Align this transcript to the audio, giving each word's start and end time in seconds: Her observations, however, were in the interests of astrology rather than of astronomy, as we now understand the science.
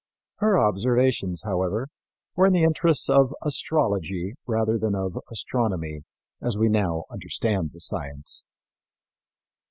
Her 0.37 0.57
observations, 0.57 1.43
however, 1.43 1.87
were 2.35 2.47
in 2.47 2.53
the 2.53 2.63
interests 2.63 3.07
of 3.07 3.35
astrology 3.43 4.33
rather 4.47 4.79
than 4.79 4.95
of 4.95 5.19
astronomy, 5.29 6.01
as 6.41 6.57
we 6.57 6.69
now 6.69 7.03
understand 7.11 7.69
the 7.73 7.79
science. 7.79 8.43